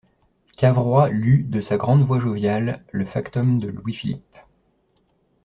Cavrois 0.57 1.09
lut, 1.09 1.43
de 1.43 1.61
sa 1.61 1.77
grande 1.77 2.01
voix 2.01 2.19
joviale, 2.19 2.83
le 2.91 3.05
factum 3.05 3.59
de 3.59 3.67
Louis-Philippe. 3.67 4.35